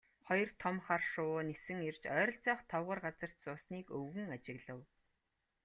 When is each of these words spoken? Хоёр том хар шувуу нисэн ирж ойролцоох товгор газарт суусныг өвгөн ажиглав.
Хоёр 0.27 0.49
том 0.61 0.75
хар 0.85 1.01
шувуу 1.11 1.41
нисэн 1.49 1.79
ирж 1.89 2.03
ойролцоох 2.17 2.61
товгор 2.71 2.99
газарт 3.05 3.37
суусныг 3.43 3.85
өвгөн 3.97 4.27
ажиглав. 4.35 4.81